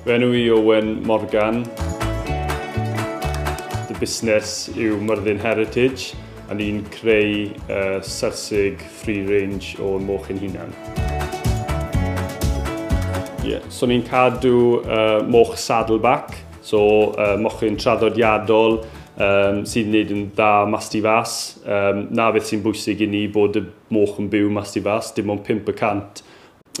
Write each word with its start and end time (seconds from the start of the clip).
Fe 0.00 0.14
enw 0.16 0.30
i 0.32 0.46
Owen 0.48 0.94
Morgan. 1.04 1.58
Y 3.92 3.96
busnes 4.00 4.70
yw 4.72 4.94
Myrddin 5.04 5.42
Heritage 5.42 6.14
a 6.48 6.56
ni'n 6.56 6.78
creu 6.88 7.50
uh, 7.68 7.98
sersig 8.00 8.80
free 9.02 9.26
range 9.28 9.74
o'r 9.76 10.00
moch 10.00 10.30
yn 10.32 10.40
hunan. 10.40 10.72
Yeah. 13.44 13.60
So 13.68 13.90
ni'n 13.90 14.06
cadw 14.08 14.54
uh, 14.80 15.20
moch 15.28 15.58
saddleback, 15.60 16.32
so 16.64 17.12
uh, 17.20 17.34
mochyn 17.36 17.76
traddodiadol 17.76 18.80
um, 18.80 19.60
sy'n 19.68 19.92
gwneud 19.92 20.16
yn 20.16 20.24
dda 20.32 20.64
masti 20.72 21.04
fas. 21.04 21.36
Um, 21.68 22.06
na 22.16 22.30
beth 22.32 22.48
sy'n 22.48 22.64
bwysig 22.64 23.04
i 23.04 23.10
ni 23.18 23.26
bod 23.28 23.60
y 23.60 23.66
moch 23.92 24.16
yn 24.16 24.32
byw 24.32 24.48
masti 24.56 24.80
fas, 24.80 25.12
dim 25.12 25.36
ond 25.36 25.44
5% 25.44 26.24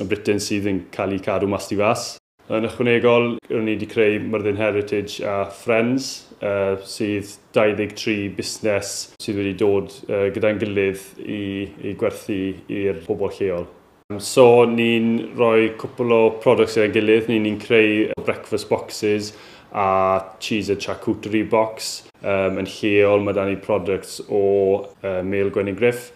y 0.00 0.08
Britain 0.08 0.40
sydd 0.40 0.72
yn 0.72 0.86
cael 0.96 1.18
ei 1.18 1.24
cadw 1.28 1.52
masti 1.52 1.76
fas. 1.76 2.19
Yn 2.50 2.66
ychwanegol, 2.66 3.36
rydyn 3.46 3.62
ni 3.62 3.74
wedi 3.76 3.86
creu 3.86 4.16
Myrddin 4.26 4.56
Heritage 4.58 5.22
a 5.22 5.44
Friends, 5.54 6.06
uh, 6.42 6.80
sydd 6.82 7.28
23 7.54 8.24
busnes 8.34 8.88
sydd 9.22 9.36
wedi 9.38 9.52
dod 9.60 9.92
uh, 10.08 10.24
gyda'n 10.34 10.58
gilydd 10.58 11.04
i, 11.22 11.68
i 11.86 11.92
gwerthu 12.00 12.40
i'r 12.74 12.98
bobl 13.04 13.30
lleol. 13.36 13.68
So, 14.18 14.64
ni'n 14.66 15.36
rhoi 15.38 15.68
cwpl 15.78 16.16
o 16.16 16.18
products 16.42 16.74
i'r 16.80 16.90
gilydd, 16.90 17.30
ni'n 17.30 17.46
ni 17.46 17.52
creu 17.62 18.08
breakfast 18.26 18.66
boxes 18.72 19.30
a 19.70 19.86
cheese 20.42 20.74
a 20.74 20.78
charcuterie 20.82 21.46
box. 21.46 22.00
Um, 22.18 22.58
yn 22.64 22.66
lleol, 22.66 23.22
mae 23.22 23.38
da 23.38 23.46
ni 23.46 23.60
products 23.62 24.18
o 24.26 24.42
uh, 24.82 25.20
Mail 25.22 25.54
Gwenny 25.54 25.76
Griff, 25.78 26.10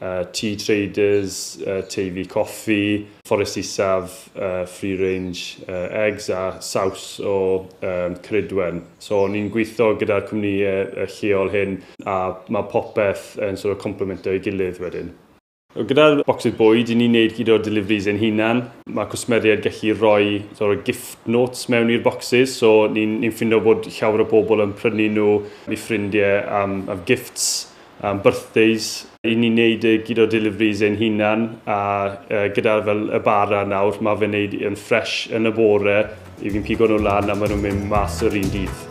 uh, 0.00 0.24
Tea 0.32 0.56
Traders, 0.56 1.58
uh, 1.66 1.82
TV 1.88 2.28
Coffee, 2.28 3.06
Forest 3.24 3.58
Isaf, 3.58 4.28
uh, 4.36 4.66
Free 4.66 4.96
Range 4.96 5.64
uh, 5.68 5.88
Eggs 5.90 6.28
a 6.30 6.58
saws 6.60 7.20
o 7.20 7.68
um, 7.82 8.16
Crydwen. 8.26 8.84
So 8.98 9.26
ni'n 9.28 9.50
gweithio 9.54 9.94
gyda'r 10.00 10.28
cwmnïau 10.28 11.08
lleol 11.16 11.50
hyn 11.54 11.80
a 12.06 12.20
mae 12.48 12.70
popeth 12.70 13.34
yn 13.42 13.58
sort 13.60 13.76
of 13.76 13.82
complementio 13.82 14.34
ei 14.34 14.44
gilydd 14.44 14.80
wedyn. 14.82 15.12
Gyda'r 15.70 16.24
bocsys 16.26 16.56
bwyd, 16.58 16.88
i 16.90 16.96
ni'n 16.98 17.12
neud 17.14 17.36
gyd 17.36 17.50
o'r 17.54 17.60
deliveries 17.62 18.08
yn 18.10 18.16
hunan. 18.18 18.64
Mae 18.90 19.06
cwsmeriaid 19.12 19.62
gallu 19.62 19.92
rhoi 19.94 20.40
sort 20.58 20.74
of 20.74 20.80
gift 20.88 21.28
notes 21.30 21.68
mewn 21.70 21.92
i'r 21.94 22.02
bocsys, 22.02 22.56
so 22.58 22.88
ni'n 22.90 23.20
ni, 23.20 23.30
n, 23.30 23.34
ffindo 23.36 23.60
bod 23.62 23.86
llawer 23.86 24.24
o 24.24 24.26
bobl 24.32 24.64
yn 24.64 24.74
prynu 24.74 25.06
nhw 25.14 25.36
i 25.70 25.78
ffrindiau 25.78 26.42
am, 26.58 26.80
am 26.90 27.04
gifts 27.06 27.69
um, 28.02 28.20
birthdays. 28.24 29.06
I 29.26 29.34
ni'n 29.36 29.56
neud 29.58 29.84
uh, 29.84 29.98
gyda 30.06 30.26
deliveries 30.30 30.82
ein 30.86 30.96
hunan 31.00 31.46
a 31.68 31.80
uh, 32.16 32.46
gyda 32.54 32.78
fel 32.86 33.06
y 33.16 33.20
bara 33.24 33.64
nawr 33.68 34.00
mae 34.04 34.20
fe'n 34.22 34.34
neud 34.36 34.56
yn 34.70 34.78
fresh 34.78 35.28
yn 35.36 35.50
y 35.50 35.54
bore 35.56 35.98
i 36.40 36.52
fi'n 36.52 36.64
pigo 36.64 36.88
nhw 36.88 37.00
lan 37.04 37.28
a 37.28 37.36
maen 37.36 37.52
nhw'n 37.52 37.64
mynd 37.66 37.86
mas 37.90 38.20
yr 38.24 38.36
un 38.40 38.52
dydd. 38.54 38.86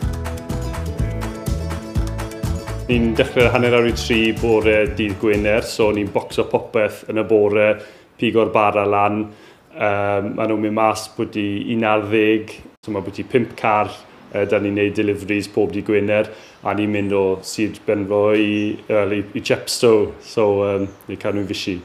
Ni'n 2.90 3.12
dechrau 3.18 3.50
hanner 3.54 3.76
awr 3.78 3.86
i 3.90 3.94
tri 3.94 4.20
bore 4.38 4.76
dydd 4.98 5.16
Gwener, 5.22 5.62
so 5.66 5.90
ni'n 5.94 6.10
bocso 6.14 6.46
popeth 6.50 7.04
yn 7.10 7.22
y 7.22 7.26
bore, 7.26 7.68
pigo'r 8.18 8.50
bara 8.54 8.86
lan. 8.86 9.24
Um, 9.70 10.32
maen 10.34 10.50
nhw'n 10.50 10.64
mynd 10.66 10.78
mas 10.78 11.06
bod 11.14 11.36
i 11.38 11.48
11, 11.76 12.56
so 12.82 12.94
mae 12.94 13.04
bod 13.06 13.18
i 13.22 13.26
5 13.30 13.54
car 13.58 13.92
Uh, 14.30 14.44
da 14.46 14.60
ni'n 14.62 14.76
neud 14.78 14.94
deliveries 14.94 15.48
pob 15.50 15.72
di 15.74 15.82
Gwener 15.82 16.28
a 16.62 16.74
ni'n 16.76 16.92
mynd 16.94 17.14
o 17.16 17.24
Sir 17.42 17.74
Benfo 17.86 18.28
i, 18.38 18.76
uh, 18.86 19.06
i, 19.10 19.24
i 19.34 19.42
Chepstow, 19.42 20.12
so 20.22 20.52
um, 20.66 20.86
i 21.10 21.18
Canwy 21.18 21.48
fysi. 21.48 21.80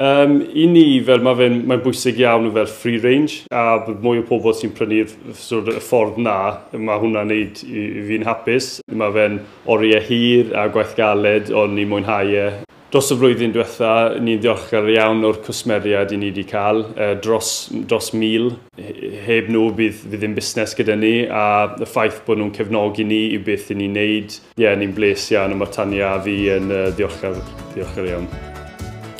Um, 0.00 0.38
I 0.56 0.64
ni, 0.64 0.84
fel 1.04 1.20
mae 1.20 1.36
fe'n 1.36 1.58
mae 1.68 1.80
bwysig 1.84 2.22
iawn 2.22 2.46
fel 2.54 2.70
free 2.72 3.02
range 3.02 3.42
a 3.52 3.82
mwy 3.90 4.22
o 4.22 4.24
pobl 4.24 4.54
sy'n 4.56 4.72
prynu'r 4.72 5.10
sort 5.36 5.68
of, 5.68 5.82
ffordd 5.84 6.16
na, 6.24 6.36
mae 6.72 7.02
hwnna'n 7.02 7.28
neud 7.28 7.60
i, 7.66 7.82
i 8.00 8.06
fi'n 8.08 8.24
hapus. 8.24 8.70
Mae 8.96 9.12
fe'n 9.12 9.36
oriau 9.68 10.00
hir 10.06 10.54
a 10.56 10.70
gwaith 10.72 10.96
galed, 10.96 11.52
ond 11.52 11.76
ni'n 11.76 11.90
mwynhau 11.92 12.32
e 12.32 12.46
dros 12.90 13.10
y 13.14 13.16
flwyddyn 13.20 13.52
diwetha, 13.54 13.90
ni'n 14.18 14.40
ddiolchgar 14.42 14.88
iawn 14.90 15.22
o'r 15.26 15.38
cwsmeriad 15.44 16.10
i 16.14 16.18
ni 16.18 16.30
wedi 16.32 16.42
cael, 16.50 16.82
e, 16.98 17.12
dros, 17.22 17.68
dros 17.86 18.10
mil. 18.18 18.50
Heb 19.26 19.50
nhw 19.52 19.68
bydd, 19.78 20.02
bydd 20.10 20.24
ddim 20.24 20.34
busnes 20.38 20.74
gyda 20.78 20.96
ni, 20.98 21.12
a 21.26 21.44
y 21.78 21.86
ffaith 21.86 22.24
bod 22.26 22.40
nhw'n 22.40 22.52
cefnogi 22.56 23.06
ni 23.06 23.20
i 23.36 23.38
beth 23.46 23.70
i 23.70 23.78
ni'n 23.78 23.94
neud. 23.94 24.34
Ie, 24.56 24.64
yeah, 24.64 24.74
ni'n 24.78 24.96
bles 24.96 25.28
iawn 25.30 25.54
am 25.54 25.62
Martania 25.62 26.16
a 26.16 26.24
fi 26.24 26.36
yn 26.56 26.74
uh, 26.74 26.88
ddiolchgar, 26.96 27.38
ddiolchgar 27.76 28.10
iawn. 28.10 28.28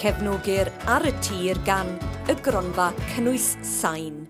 Cefnogir 0.01 0.73
ar 0.91 1.07
y 1.07 1.15
tir 1.23 1.63
gan 1.69 1.95
y 2.27 2.39
gronfa 2.43 2.91
cynnwys 3.13 3.55
sain. 3.63 4.25